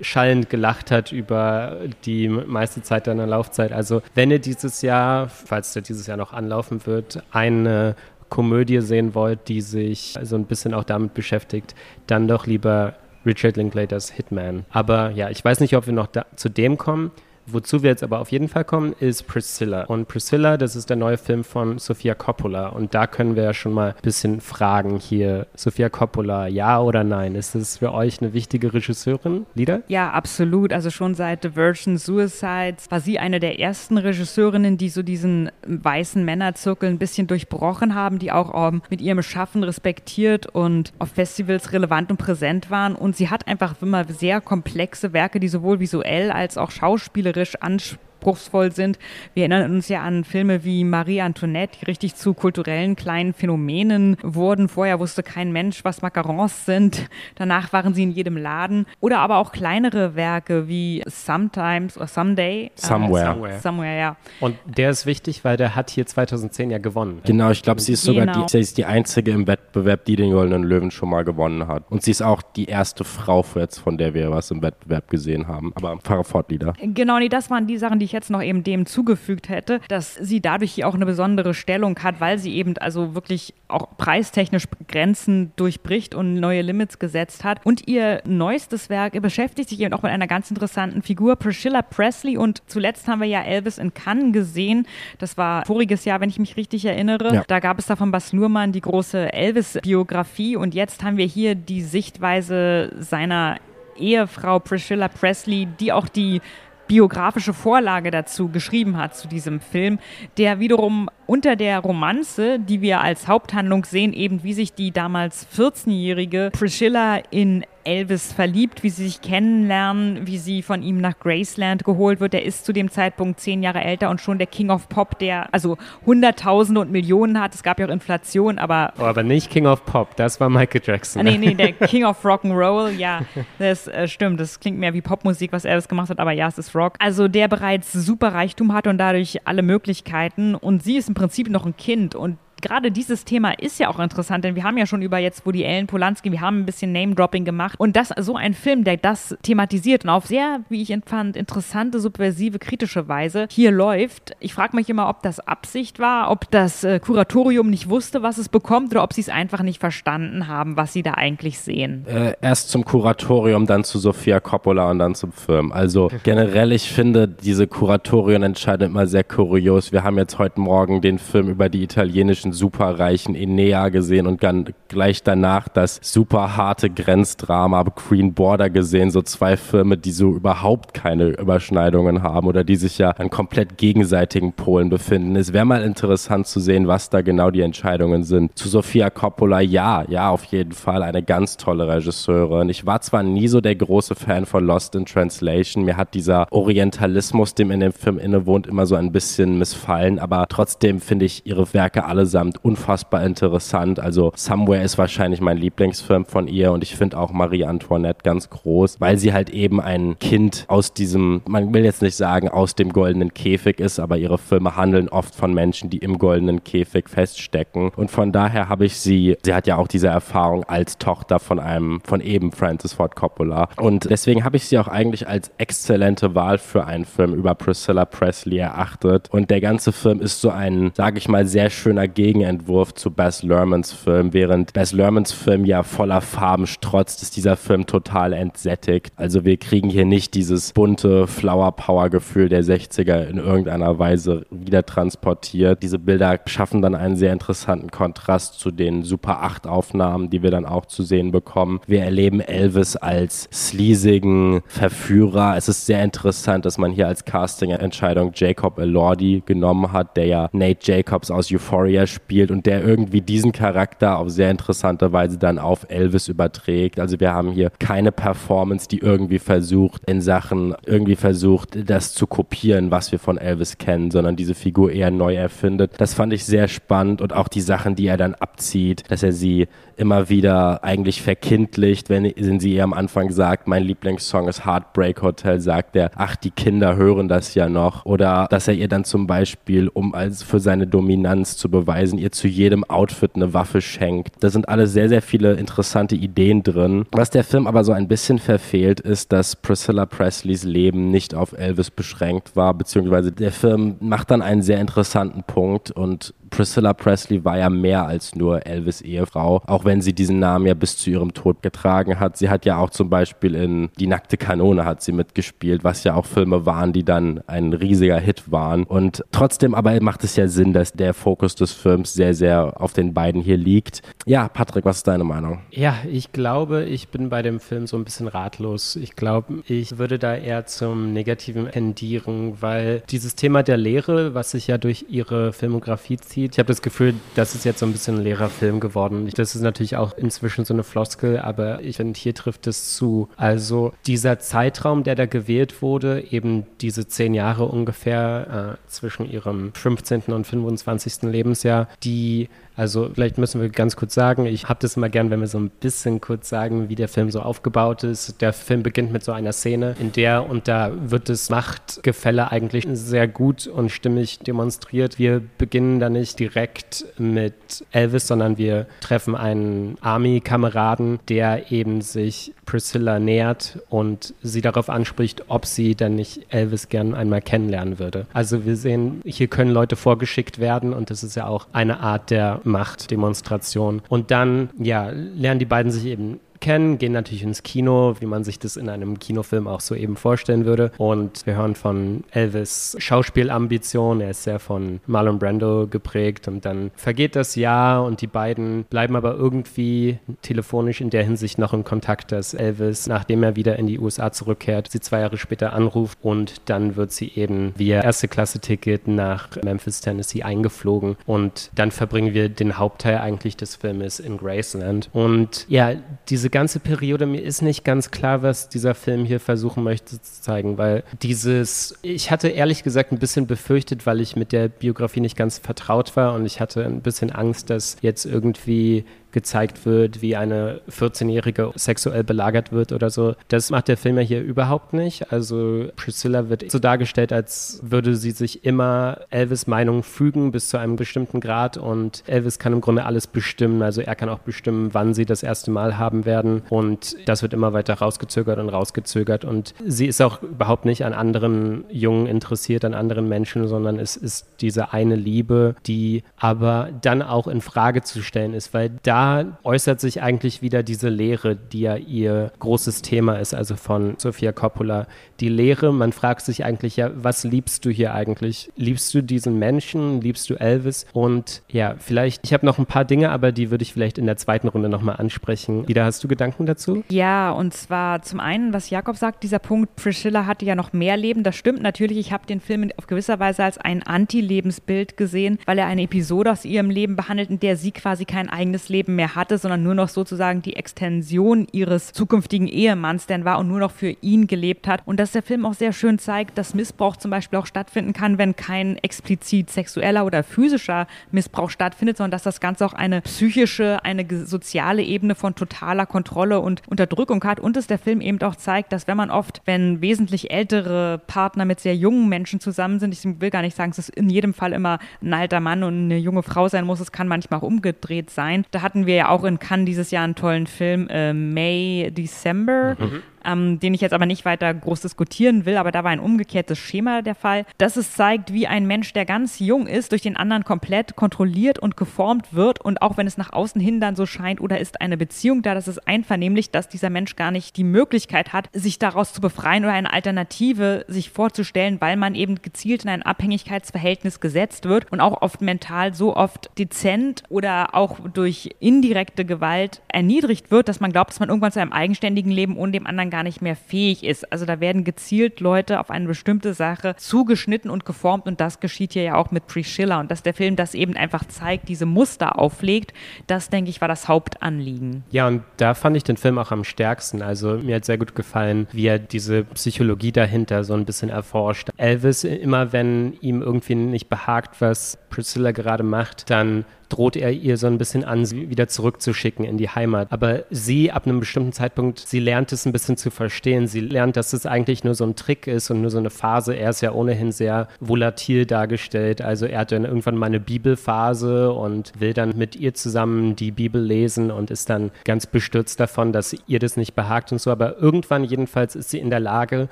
[0.00, 3.72] schallend gelacht hat über die meiste Zeit deiner Laufzeit.
[3.72, 7.96] Also wenn ihr dieses Jahr, falls der dieses Jahr noch anlaufen wird, eine
[8.28, 11.74] Komödie sehen wollt, die sich so ein bisschen auch damit beschäftigt,
[12.06, 12.94] dann doch lieber
[13.26, 14.64] Richard Linklaters Hitman.
[14.70, 17.10] Aber ja, ich weiß nicht, ob wir noch da, zu dem kommen.
[17.46, 19.84] Wozu wir jetzt aber auf jeden Fall kommen, ist Priscilla.
[19.84, 22.68] Und Priscilla, das ist der neue Film von Sofia Coppola.
[22.68, 25.46] Und da können wir ja schon mal ein bisschen fragen hier.
[25.54, 27.36] Sofia Coppola, ja oder nein?
[27.36, 29.82] Ist das für euch eine wichtige Regisseurin, Lieder?
[29.86, 30.72] Ja, absolut.
[30.72, 35.50] Also schon seit The Virgin Suicides war sie eine der ersten Regisseurinnen, die so diesen
[35.66, 40.92] weißen Männerzirkel ein bisschen durchbrochen haben, die auch um, ähm, mit ihrem Schaffen respektiert und
[40.98, 42.96] auf Festivals relevant und präsent waren.
[42.96, 47.56] Und sie hat einfach immer sehr komplexe Werke, die sowohl visuell als auch schauspielerisch künstlerisch
[47.60, 48.98] ansprechen anspruchsvoll sind.
[49.34, 54.16] Wir erinnern uns ja an Filme wie Marie Antoinette, die richtig zu kulturellen kleinen Phänomenen
[54.22, 54.68] wurden.
[54.68, 57.08] Vorher wusste kein Mensch, was Macarons sind.
[57.36, 58.86] Danach waren sie in jedem Laden.
[59.00, 62.70] Oder aber auch kleinere Werke wie Sometimes oder Someday.
[62.74, 63.22] Somewhere.
[63.22, 63.60] Äh, somewhere.
[63.60, 63.98] somewhere.
[63.98, 64.16] ja.
[64.40, 67.20] Und der ist wichtig, weil der hat hier 2010 ja gewonnen.
[67.24, 68.44] Genau, ich glaube, sie ist sogar genau.
[68.44, 71.84] die, sie ist die einzige im Wettbewerb, die den Goldenen Löwen schon mal gewonnen hat.
[71.90, 75.46] Und sie ist auch die erste Frau jetzt, von der wir was im Wettbewerb gesehen
[75.46, 75.72] haben.
[75.76, 76.74] Aber fahre fort, Lieder.
[76.80, 80.14] Genau, nee, das waren die Sachen, die ich jetzt noch eben dem zugefügt hätte, dass
[80.14, 84.64] sie dadurch hier auch eine besondere Stellung hat, weil sie eben also wirklich auch preistechnisch
[84.88, 87.64] Grenzen durchbricht und neue Limits gesetzt hat.
[87.64, 92.36] Und ihr neuestes Werk beschäftigt sich eben auch mit einer ganz interessanten Figur, Priscilla Presley.
[92.36, 94.86] Und zuletzt haben wir ja Elvis in Cannes gesehen.
[95.18, 97.34] Das war voriges Jahr, wenn ich mich richtig erinnere.
[97.34, 97.44] Ja.
[97.46, 100.56] Da gab es da von Bas Luhrmann die große Elvis-Biografie.
[100.56, 103.58] Und jetzt haben wir hier die Sichtweise seiner
[103.98, 106.40] Ehefrau Priscilla Presley, die auch die
[106.86, 109.98] biografische Vorlage dazu geschrieben hat, zu diesem Film,
[110.38, 115.46] der wiederum unter der Romanze, die wir als Haupthandlung sehen, eben wie sich die damals
[115.56, 121.84] 14-jährige Priscilla in Elvis verliebt, wie sie sich kennenlernen, wie sie von ihm nach Graceland
[121.84, 122.34] geholt wird.
[122.34, 125.54] Er ist zu dem Zeitpunkt zehn Jahre älter und schon der King of Pop, der
[125.54, 127.54] also Hunderttausende und Millionen hat.
[127.54, 128.92] Es gab ja auch Inflation, aber.
[128.98, 131.20] Oh, aber nicht King of Pop, das war Michael Jackson.
[131.20, 133.20] Ah, nee, nee, der King of Rock'n'Roll, ja,
[133.58, 134.40] das äh, stimmt.
[134.40, 136.94] Das klingt mehr wie Popmusik, was Elvis gemacht hat, aber ja, es ist Rock.
[136.98, 140.56] Also der bereits super Reichtum hat und dadurch alle Möglichkeiten.
[140.56, 143.98] Und sie ist im Prinzip noch ein Kind und gerade dieses Thema ist ja auch
[143.98, 146.66] interessant, denn wir haben ja schon über jetzt wo die Ellen Polanski, wir haben ein
[146.66, 150.82] bisschen Name-Dropping gemacht und das so ein Film, der das thematisiert und auf sehr, wie
[150.82, 154.32] ich fand, interessante, subversive, kritische Weise hier läuft.
[154.40, 158.38] Ich frage mich immer, ob das Absicht war, ob das äh, Kuratorium nicht wusste, was
[158.38, 162.06] es bekommt oder ob sie es einfach nicht verstanden haben, was sie da eigentlich sehen.
[162.06, 165.70] Äh, erst zum Kuratorium, dann zu Sofia Coppola und dann zum Film.
[165.70, 169.92] Also generell, ich finde diese Kuratorienentscheidung immer sehr kurios.
[169.92, 174.74] Wir haben jetzt heute Morgen den Film über die italienischen superreichen Enea gesehen und dann
[174.88, 179.10] gleich danach das super harte Grenzdrama Green Border gesehen.
[179.10, 183.78] So zwei Filme, die so überhaupt keine Überschneidungen haben oder die sich ja an komplett
[183.78, 185.36] gegenseitigen Polen befinden.
[185.36, 188.56] Es wäre mal interessant zu sehen, was da genau die Entscheidungen sind.
[188.58, 192.68] Zu Sofia Coppola, ja, ja, auf jeden Fall eine ganz tolle Regisseurin.
[192.68, 195.84] Ich war zwar nie so der große Fan von Lost in Translation.
[195.84, 200.46] Mir hat dieser Orientalismus, dem in dem Film innewohnt, immer so ein bisschen missfallen, aber
[200.48, 202.04] trotzdem finde ich ihre Werke
[202.36, 203.98] allesamt unfassbar interessant.
[203.98, 208.50] Also Somewhere ist wahrscheinlich mein Lieblingsfilm von ihr und ich finde auch Marie Antoinette ganz
[208.50, 212.74] groß, weil sie halt eben ein Kind aus diesem, man will jetzt nicht sagen, aus
[212.74, 217.08] dem goldenen Käfig ist, aber ihre Filme handeln oft von Menschen, die im goldenen Käfig
[217.08, 217.90] feststecken.
[217.96, 221.58] Und von daher habe ich sie, sie hat ja auch diese Erfahrung als Tochter von
[221.58, 223.68] einem, von eben Francis Ford Coppola.
[223.76, 228.04] Und deswegen habe ich sie auch eigentlich als exzellente Wahl für einen Film über Priscilla
[228.04, 229.28] Presley erachtet.
[229.30, 233.44] Und der ganze Film ist so ein, sage ich mal, sehr schöner Gegenentwurf zu Bess
[233.44, 234.32] Lermans Film.
[234.32, 239.12] Während Bess Lermans Film ja voller Farben strotzt, ist dieser Film total entsättigt.
[239.14, 244.44] Also wir kriegen hier nicht dieses bunte Flower Power Gefühl der 60er in irgendeiner Weise
[244.50, 245.84] wieder transportiert.
[245.84, 250.50] Diese Bilder schaffen dann einen sehr interessanten Kontrast zu den Super 8 Aufnahmen, die wir
[250.50, 251.78] dann auch zu sehen bekommen.
[251.86, 255.56] Wir erleben Elvis als sleasigen Verführer.
[255.56, 260.48] Es ist sehr interessant, dass man hier als Casting-Entscheidung Jacob Elordi genommen hat, der ja
[260.50, 265.58] Nate Jacobs aus Euphoria spielt und der irgendwie diesen Charakter auf sehr interessante Weise dann
[265.58, 266.98] auf Elvis überträgt.
[266.98, 272.26] Also wir haben hier keine Performance, die irgendwie versucht, in Sachen irgendwie versucht, das zu
[272.26, 275.92] kopieren, was wir von Elvis kennen, sondern diese Figur eher neu erfindet.
[275.98, 279.32] Das fand ich sehr spannend und auch die Sachen, die er dann abzieht, dass er
[279.32, 284.64] sie immer wieder eigentlich verkindlicht, wenn, wenn sie ihr am Anfang sagt, mein Lieblingssong ist
[284.64, 288.04] Heartbreak Hotel, sagt er, ach, die Kinder hören das ja noch.
[288.04, 292.32] Oder dass er ihr dann zum Beispiel, um als für seine Dominanz zu beweisen, ihr
[292.32, 294.36] zu jedem Outfit eine Waffe schenkt.
[294.40, 297.06] Da sind alle sehr, sehr viele interessante Ideen drin.
[297.12, 301.52] Was der Film aber so ein bisschen verfehlt, ist, dass Priscilla Presleys Leben nicht auf
[301.52, 307.44] Elvis beschränkt war, beziehungsweise der Film macht dann einen sehr interessanten Punkt und Priscilla Presley
[307.44, 311.10] war ja mehr als nur Elvis Ehefrau, auch wenn sie diesen Namen ja bis zu
[311.10, 312.36] ihrem Tod getragen hat.
[312.36, 316.14] Sie hat ja auch zum Beispiel in Die nackte Kanone hat sie mitgespielt, was ja
[316.14, 318.84] auch Filme waren, die dann ein riesiger Hit waren.
[318.84, 322.92] Und trotzdem aber macht es ja Sinn, dass der Fokus des Films sehr, sehr auf
[322.92, 324.02] den beiden hier liegt.
[324.26, 325.60] Ja, Patrick, was ist deine Meinung?
[325.70, 328.96] Ja, ich glaube, ich bin bei dem Film so ein bisschen ratlos.
[328.96, 334.50] Ich glaube, ich würde da eher zum Negativen tendieren, weil dieses Thema der Lehre, was
[334.50, 336.54] sich ja durch ihre Filmografie zieht, zieht.
[336.54, 339.28] Ich habe das Gefühl, das ist jetzt so ein bisschen ein leerer Film geworden.
[339.34, 343.28] Das ist natürlich auch inzwischen so eine Floskel, aber ich finde, hier trifft es zu.
[343.36, 349.72] Also dieser Zeitraum, der da gewählt wurde, eben diese zehn Jahre ungefähr äh, zwischen ihrem
[349.72, 350.24] 15.
[350.28, 351.22] und 25.
[351.22, 355.40] Lebensjahr, die also vielleicht müssen wir ganz kurz sagen, ich habe das immer gern, wenn
[355.40, 358.42] wir so ein bisschen kurz sagen, wie der Film so aufgebaut ist.
[358.42, 362.86] Der Film beginnt mit so einer Szene, in der und da wird das Machtgefälle eigentlich
[362.92, 365.18] sehr gut und stimmig demonstriert.
[365.18, 372.52] Wir beginnen da nicht direkt mit Elvis, sondern wir treffen einen Army-Kameraden, der eben sich
[372.66, 378.26] Priscilla nähert und sie darauf anspricht, ob sie denn nicht Elvis gern einmal kennenlernen würde.
[378.32, 382.30] Also wir sehen, hier können Leute vorgeschickt werden und das ist ja auch eine Art
[382.30, 384.02] der Machtdemonstration.
[384.08, 388.44] Und dann, ja, lernen die beiden sich eben kennen, gehen natürlich ins Kino, wie man
[388.44, 390.92] sich das in einem Kinofilm auch so eben vorstellen würde.
[390.98, 394.20] Und wir hören von Elvis Schauspielambition.
[394.20, 396.48] Er ist sehr von Marlon Brando geprägt.
[396.48, 401.58] Und dann vergeht das Jahr und die beiden bleiben aber irgendwie telefonisch in der Hinsicht
[401.58, 405.38] noch in Kontakt, dass Elvis, nachdem er wieder in die USA zurückkehrt, sie zwei Jahre
[405.38, 411.16] später anruft und dann wird sie eben via erste Klasse Ticket nach Memphis, Tennessee eingeflogen
[411.26, 415.08] und dann verbringen wir den Hauptteil eigentlich des Filmes in Graceland.
[415.12, 415.92] Und ja,
[416.28, 420.22] diese diese ganze Periode, mir ist nicht ganz klar, was dieser Film hier versuchen möchte
[420.22, 424.68] zu zeigen, weil dieses, ich hatte ehrlich gesagt ein bisschen befürchtet, weil ich mit der
[424.68, 429.04] Biografie nicht ganz vertraut war und ich hatte ein bisschen Angst, dass jetzt irgendwie
[429.36, 433.34] gezeigt wird, wie eine 14-Jährige sexuell belagert wird oder so.
[433.48, 435.30] Das macht der Film ja hier überhaupt nicht.
[435.30, 440.78] Also Priscilla wird so dargestellt, als würde sie sich immer Elvis Meinung fügen bis zu
[440.78, 443.82] einem bestimmten Grad und Elvis kann im Grunde alles bestimmen.
[443.82, 447.52] Also er kann auch bestimmen, wann sie das erste Mal haben werden und das wird
[447.52, 452.86] immer weiter rausgezögert und rausgezögert und sie ist auch überhaupt nicht an anderen Jungen interessiert,
[452.86, 458.00] an anderen Menschen, sondern es ist diese eine Liebe, die aber dann auch in Frage
[458.00, 459.25] zu stellen ist, weil da
[459.64, 464.52] äußert sich eigentlich wieder diese Lehre, die ja ihr großes Thema ist, also von Sofia
[464.52, 465.06] Coppola.
[465.40, 468.70] Die Lehre, man fragt sich eigentlich ja, was liebst du hier eigentlich?
[468.76, 470.20] Liebst du diesen Menschen?
[470.20, 471.06] Liebst du Elvis?
[471.12, 474.26] Und ja, vielleicht, ich habe noch ein paar Dinge, aber die würde ich vielleicht in
[474.26, 475.86] der zweiten Runde nochmal ansprechen.
[475.88, 477.04] Wieder hast du Gedanken dazu?
[477.08, 481.16] Ja, und zwar zum einen, was Jakob sagt, dieser Punkt, Priscilla hatte ja noch mehr
[481.16, 481.42] Leben.
[481.42, 482.18] Das stimmt natürlich.
[482.18, 486.52] Ich habe den Film auf gewisser Weise als ein Anti-Lebensbild gesehen, weil er eine Episode
[486.52, 489.94] aus ihrem Leben behandelt, in der sie quasi kein eigenes Leben mehr hatte, sondern nur
[489.94, 494.88] noch sozusagen die Extension ihres zukünftigen Ehemanns denn war und nur noch für ihn gelebt
[494.88, 495.02] hat.
[495.06, 498.38] Und dass der Film auch sehr schön zeigt, dass Missbrauch zum Beispiel auch stattfinden kann,
[498.38, 504.04] wenn kein explizit sexueller oder physischer Missbrauch stattfindet, sondern dass das Ganze auch eine psychische,
[504.04, 507.60] eine soziale Ebene von totaler Kontrolle und Unterdrückung hat.
[507.60, 511.64] Und dass der Film eben auch zeigt, dass wenn man oft, wenn wesentlich ältere Partner
[511.64, 514.72] mit sehr jungen Menschen zusammen sind, ich will gar nicht sagen, es in jedem Fall
[514.72, 518.30] immer ein alter Mann und eine junge Frau sein muss, es kann manchmal auch umgedreht
[518.30, 518.64] sein.
[518.70, 522.96] Da hatten wir ja auch in Cannes dieses Jahr einen tollen Film, äh, May, December.
[522.98, 526.20] Mhm ähm, den ich jetzt aber nicht weiter groß diskutieren will, aber da war ein
[526.20, 530.22] umgekehrtes Schema der Fall, dass es zeigt, wie ein Mensch, der ganz jung ist, durch
[530.22, 534.16] den anderen komplett kontrolliert und geformt wird und auch wenn es nach außen hin dann
[534.16, 537.76] so scheint oder ist eine Beziehung da, das ist einvernehmlich, dass dieser Mensch gar nicht
[537.76, 542.62] die Möglichkeit hat, sich daraus zu befreien oder eine Alternative sich vorzustellen, weil man eben
[542.62, 548.18] gezielt in ein Abhängigkeitsverhältnis gesetzt wird und auch oft mental so oft dezent oder auch
[548.32, 552.76] durch indirekte Gewalt erniedrigt wird, dass man glaubt, dass man irgendwann zu einem eigenständigen Leben
[552.76, 554.50] ohne dem anderen gar nicht mehr fähig ist.
[554.50, 559.12] Also da werden gezielt Leute auf eine bestimmte Sache zugeschnitten und geformt und das geschieht
[559.12, 562.58] hier ja auch mit Priscilla und dass der Film das eben einfach zeigt, diese Muster
[562.58, 563.12] auflegt,
[563.46, 565.22] das denke ich war das Hauptanliegen.
[565.32, 567.42] Ja, und da fand ich den Film auch am stärksten.
[567.42, 571.90] Also mir hat sehr gut gefallen, wie er diese Psychologie dahinter so ein bisschen erforscht.
[571.98, 577.76] Elvis, immer wenn ihm irgendwie nicht behagt, was Priscilla gerade macht, dann droht er ihr
[577.76, 580.32] so ein bisschen an, sie wieder zurückzuschicken in die Heimat.
[580.32, 583.86] Aber sie ab einem bestimmten Zeitpunkt, sie lernt es ein bisschen zu verstehen.
[583.86, 586.74] Sie lernt, dass es eigentlich nur so ein Trick ist und nur so eine Phase.
[586.74, 589.40] Er ist ja ohnehin sehr volatil dargestellt.
[589.40, 593.70] Also er hat dann irgendwann mal eine Bibelphase und will dann mit ihr zusammen die
[593.70, 597.70] Bibel lesen und ist dann ganz bestürzt davon, dass ihr das nicht behagt und so.
[597.70, 599.88] Aber irgendwann jedenfalls ist sie in der Lage,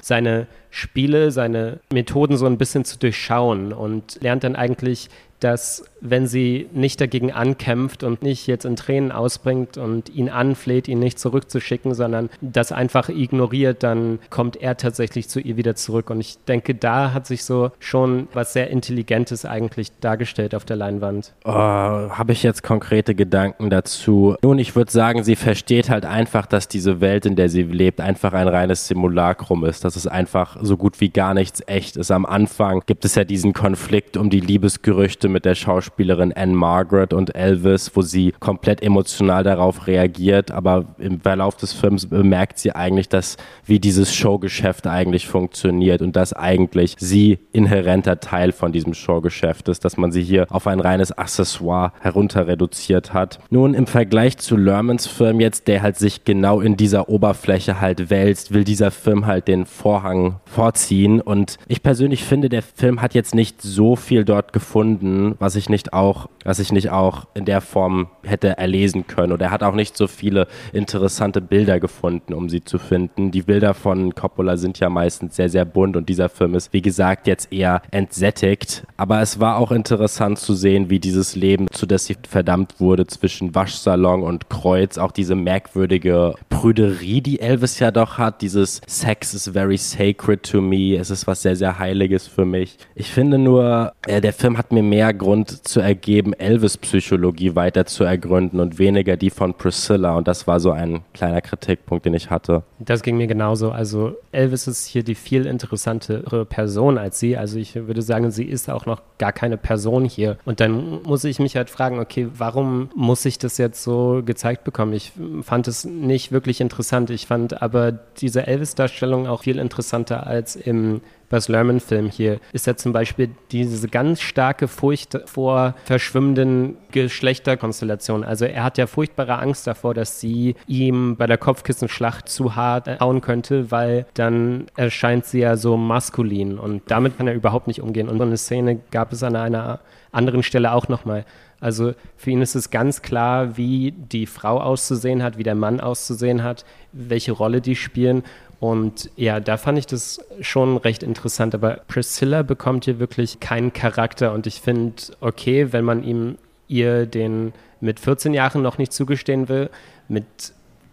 [0.00, 5.10] seine Spiele, seine Methoden so ein bisschen zu durchschauen und lernt dann eigentlich
[5.42, 10.88] dass wenn sie nicht dagegen ankämpft und nicht jetzt in Tränen ausbringt und ihn anfleht,
[10.88, 16.10] ihn nicht zurückzuschicken, sondern das einfach ignoriert, dann kommt er tatsächlich zu ihr wieder zurück.
[16.10, 20.76] Und ich denke, da hat sich so schon was sehr Intelligentes eigentlich dargestellt auf der
[20.76, 21.34] Leinwand.
[21.44, 24.34] Oh, Habe ich jetzt konkrete Gedanken dazu?
[24.42, 28.00] Nun, ich würde sagen, sie versteht halt einfach, dass diese Welt, in der sie lebt,
[28.00, 29.84] einfach ein reines Simulacrum ist.
[29.84, 32.10] Dass es einfach so gut wie gar nichts echt ist.
[32.10, 37.12] Am Anfang gibt es ja diesen Konflikt um die Liebesgerüchte mit der Schauspielerin Anne Margaret
[37.12, 42.72] und Elvis, wo sie komplett emotional darauf reagiert, aber im Verlauf des Films bemerkt sie
[42.72, 48.94] eigentlich, dass wie dieses Showgeschäft eigentlich funktioniert und dass eigentlich sie inhärenter Teil von diesem
[48.94, 53.38] Showgeschäft ist, dass man sie hier auf ein reines Accessoire herunter reduziert hat.
[53.50, 58.10] Nun im Vergleich zu Lermans Film jetzt, der halt sich genau in dieser Oberfläche halt
[58.10, 63.14] wälzt, will dieser Film halt den Vorhang vorziehen und ich persönlich finde, der Film hat
[63.14, 67.44] jetzt nicht so viel dort gefunden, was ich nicht auch, was ich nicht auch in
[67.44, 69.32] der Form hätte erlesen können.
[69.32, 73.30] Und er hat auch nicht so viele interessante Bilder gefunden, um sie zu finden.
[73.30, 76.82] Die Bilder von Coppola sind ja meistens sehr, sehr bunt und dieser Film ist, wie
[76.82, 78.84] gesagt, jetzt eher entsättigt.
[78.96, 83.06] Aber es war auch interessant zu sehen, wie dieses Leben, zu das sie verdammt wurde,
[83.06, 89.34] zwischen Waschsalon und Kreuz, auch diese merkwürdige Prüderie, die Elvis ja doch hat, dieses Sex
[89.34, 92.76] is very sacred to me, es ist was sehr, sehr Heiliges für mich.
[92.94, 98.04] Ich finde nur, äh, der Film hat mir mehr Grund zu ergeben, Elvis-Psychologie weiter zu
[98.04, 100.14] ergründen und weniger die von Priscilla.
[100.16, 102.62] Und das war so ein kleiner Kritikpunkt, den ich hatte.
[102.78, 103.70] Das ging mir genauso.
[103.70, 107.38] Also Elvis ist hier die viel interessantere Person als sie.
[107.38, 110.36] Also ich würde sagen, sie ist auch noch gar keine Person hier.
[110.44, 114.64] Und dann muss ich mich halt fragen, okay, warum muss ich das jetzt so gezeigt
[114.64, 114.92] bekommen?
[114.92, 117.08] Ich fand es nicht wirklich interessant.
[117.08, 121.00] Ich fand aber diese Elvis-Darstellung auch viel interessanter als im
[121.32, 128.22] Buzz Lerman-Film hier ist ja zum Beispiel diese ganz starke Furcht vor verschwimmenden Geschlechterkonstellationen.
[128.22, 133.00] Also er hat ja furchtbare Angst davor, dass sie ihm bei der Kopfkissenschlacht zu hart
[133.00, 137.80] hauen könnte, weil dann erscheint sie ja so maskulin und damit kann er überhaupt nicht
[137.80, 138.10] umgehen.
[138.10, 139.80] Und so eine Szene gab es an einer
[140.12, 141.24] anderen Stelle auch nochmal.
[141.60, 145.80] Also für ihn ist es ganz klar, wie die Frau auszusehen hat, wie der Mann
[145.80, 148.24] auszusehen hat, welche Rolle die spielen.
[148.62, 151.52] Und ja, da fand ich das schon recht interessant.
[151.52, 154.32] Aber Priscilla bekommt hier wirklich keinen Charakter.
[154.32, 159.48] Und ich finde, okay, wenn man ihm ihr den mit 14 Jahren noch nicht zugestehen
[159.48, 159.68] will,
[160.06, 160.24] mit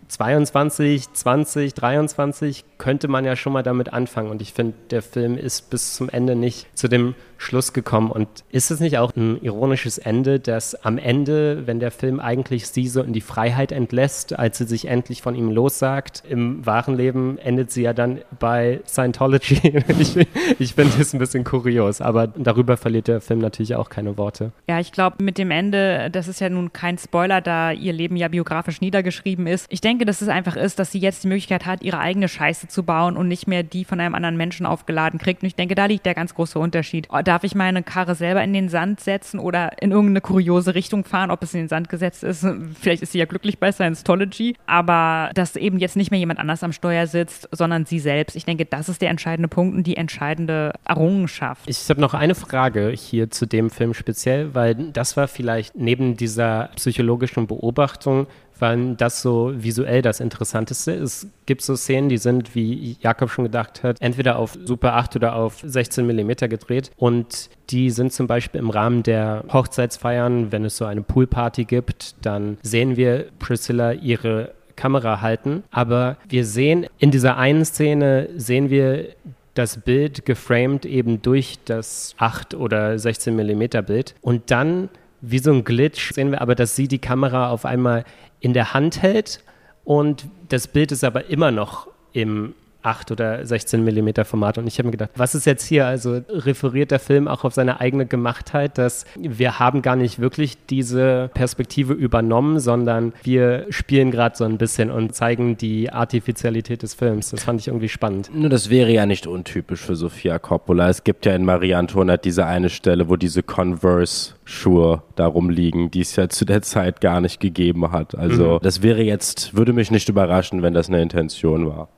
[0.07, 4.31] 22, 20, 23 könnte man ja schon mal damit anfangen.
[4.31, 8.11] Und ich finde, der Film ist bis zum Ende nicht zu dem Schluss gekommen.
[8.11, 12.67] Und ist es nicht auch ein ironisches Ende, dass am Ende, wenn der Film eigentlich
[12.67, 16.95] sie so in die Freiheit entlässt, als sie sich endlich von ihm lossagt, im wahren
[16.95, 19.83] Leben endet sie ja dann bei Scientology.
[19.99, 20.17] ich,
[20.59, 24.51] ich finde das ein bisschen kurios, aber darüber verliert der Film natürlich auch keine Worte.
[24.67, 28.17] Ja, ich glaube, mit dem Ende, das ist ja nun kein Spoiler, da ihr Leben
[28.17, 29.65] ja biografisch niedergeschrieben ist.
[29.69, 32.67] Ich denke, dass es einfach ist, dass sie jetzt die Möglichkeit hat, ihre eigene Scheiße
[32.67, 35.41] zu bauen und nicht mehr die von einem anderen Menschen aufgeladen kriegt.
[35.41, 37.07] Und ich denke, da liegt der ganz große Unterschied.
[37.29, 41.29] Darf ich meine Karre selber in den Sand setzen oder in irgendeine kuriose Richtung fahren,
[41.29, 42.43] ob es in den Sand gesetzt ist?
[42.81, 46.63] Vielleicht ist sie ja glücklich bei Scientology, aber dass eben jetzt nicht mehr jemand anders
[46.63, 48.35] am Steuer sitzt, sondern sie selbst.
[48.35, 51.69] Ich denke, das ist der entscheidende Punkt und die entscheidende Errungenschaft.
[51.69, 56.17] Ich habe noch eine Frage hier zu dem Film speziell, weil das war vielleicht neben
[56.17, 58.25] dieser psychologischen Beobachtung
[58.59, 60.93] weil das so visuell das Interessanteste.
[60.93, 65.15] Es gibt so Szenen, die sind, wie Jakob schon gedacht hat, entweder auf Super 8
[65.15, 66.91] oder auf 16 mm gedreht.
[66.97, 72.15] Und die sind zum Beispiel im Rahmen der Hochzeitsfeiern, wenn es so eine Poolparty gibt,
[72.25, 75.63] dann sehen wir Priscilla ihre Kamera halten.
[75.71, 79.09] Aber wir sehen in dieser einen Szene, sehen wir
[79.53, 84.15] das Bild geframed eben durch das 8 oder 16 mm Bild.
[84.21, 84.89] Und dann
[85.21, 88.05] wie so ein Glitch sehen wir aber, dass sie die Kamera auf einmal
[88.39, 89.43] in der Hand hält.
[89.83, 94.57] Und das Bild ist aber immer noch im 8 oder 16 mm Format.
[94.57, 95.85] Und ich habe mir gedacht, was ist jetzt hier?
[95.85, 100.57] Also referiert der Film auch auf seine eigene Gemachtheit, dass wir haben gar nicht wirklich
[100.69, 106.93] diese Perspektive übernommen, sondern wir spielen gerade so ein bisschen und zeigen die Artificialität des
[106.93, 107.31] Films.
[107.31, 108.29] Das fand ich irgendwie spannend.
[108.33, 110.89] Nur das wäre ja nicht untypisch für Sofia Coppola.
[110.89, 116.01] Es gibt ja in Marie Antoinette diese eine Stelle, wo diese Converse-Schuhe darum liegen, die
[116.01, 118.15] es ja zu der Zeit gar nicht gegeben hat.
[118.15, 118.59] Also mhm.
[118.61, 121.89] das wäre jetzt, würde mich nicht überraschen, wenn das eine Intention war.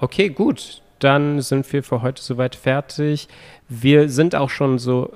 [0.00, 0.82] Okay, gut.
[0.98, 3.28] Dann sind wir für heute soweit fertig.
[3.68, 5.12] Wir sind auch schon so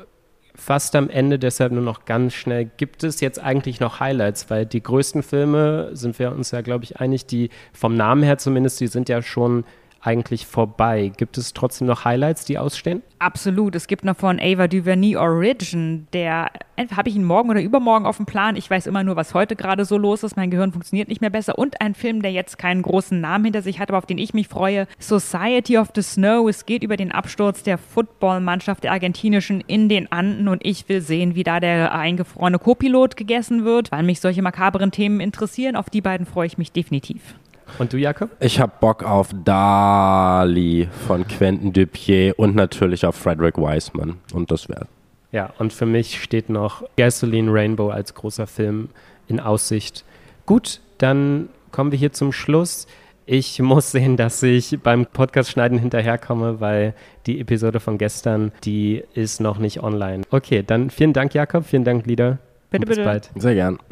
[0.55, 2.71] fast am Ende, deshalb nur noch ganz schnell.
[2.77, 4.51] Gibt es jetzt eigentlich noch Highlights?
[4.51, 8.39] Weil die größten Filme, sind wir uns ja, glaube ich, einig, die vom Namen her
[8.39, 9.65] zumindest, die sind ja schon
[10.03, 11.13] eigentlich vorbei.
[11.17, 13.03] Gibt es trotzdem noch Highlights, die ausstehen?
[13.19, 13.75] Absolut.
[13.75, 16.51] Es gibt noch von Ava DuVernay Origin, der
[16.97, 18.57] habe ich ihn morgen oder übermorgen auf dem Plan.
[18.57, 20.37] Ich weiß immer nur, was heute gerade so los ist.
[20.37, 21.59] Mein Gehirn funktioniert nicht mehr besser.
[21.59, 24.33] Und ein Film, der jetzt keinen großen Namen hinter sich hat, aber auf den ich
[24.33, 24.87] mich freue.
[24.99, 26.49] Society of the Snow.
[26.49, 31.03] Es geht über den Absturz der Footballmannschaft der argentinischen in den Anden und ich will
[31.03, 35.77] sehen, wie da der eingefrorene Co-Pilot gegessen wird, weil mich solche makaberen Themen interessieren.
[35.77, 37.35] Auf die beiden freue ich mich definitiv.
[37.79, 38.31] Und du, Jakob?
[38.41, 44.19] Ich habe Bock auf Dali von Quentin Dupier und natürlich auf Frederick Wiseman.
[44.33, 44.87] Und das wäre.
[45.33, 48.89] Ja, und für mich steht noch Gasoline Rainbow als großer Film
[49.29, 50.05] in Aussicht.
[50.47, 52.87] Gut, dann kommen wir hier zum Schluss.
[53.27, 56.95] Ich muss sehen, dass ich beim Podcast-Schneiden hinterherkomme, weil
[57.27, 60.25] die Episode von gestern, die ist noch nicht online.
[60.31, 61.65] Okay, dann vielen Dank, Jakob.
[61.65, 62.39] Vielen Dank, Lieder.
[62.71, 63.05] Bitte, bis bitte.
[63.05, 63.31] bald.
[63.37, 63.81] Sehr gern.